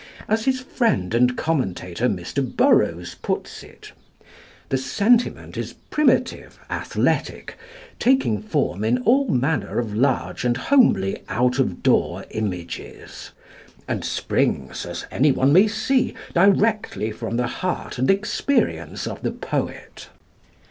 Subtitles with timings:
[0.27, 2.43] As his friend and commentator Mr.
[2.43, 3.91] Burroughs puts it:
[4.69, 7.55] "The sentiment is primitive, athletic,
[7.99, 13.29] taking form in all manner of large and homely out of door images,
[13.87, 20.09] and springs, as anyone may see, directly from the heart and experience of the poet."